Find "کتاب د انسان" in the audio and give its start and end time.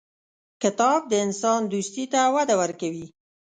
0.61-1.61